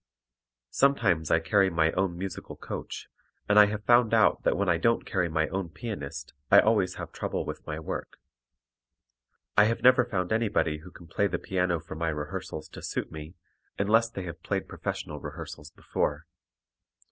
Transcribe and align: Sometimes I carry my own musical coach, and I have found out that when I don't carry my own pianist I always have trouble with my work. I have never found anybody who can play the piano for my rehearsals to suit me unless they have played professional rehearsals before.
Sometimes 0.71 1.29
I 1.29 1.39
carry 1.39 1.69
my 1.69 1.91
own 1.91 2.17
musical 2.17 2.55
coach, 2.55 3.07
and 3.47 3.59
I 3.59 3.67
have 3.67 3.83
found 3.83 4.15
out 4.15 4.41
that 4.41 4.57
when 4.57 4.67
I 4.67 4.79
don't 4.79 5.05
carry 5.05 5.29
my 5.29 5.47
own 5.49 5.69
pianist 5.69 6.33
I 6.49 6.59
always 6.59 6.95
have 6.95 7.11
trouble 7.11 7.45
with 7.45 7.63
my 7.67 7.79
work. 7.79 8.17
I 9.55 9.65
have 9.65 9.83
never 9.83 10.03
found 10.03 10.31
anybody 10.33 10.79
who 10.79 10.89
can 10.89 11.05
play 11.05 11.27
the 11.27 11.37
piano 11.37 11.79
for 11.79 11.93
my 11.93 12.09
rehearsals 12.09 12.67
to 12.69 12.81
suit 12.81 13.11
me 13.11 13.35
unless 13.77 14.09
they 14.09 14.23
have 14.23 14.41
played 14.41 14.67
professional 14.67 15.19
rehearsals 15.19 15.69
before. 15.69 16.25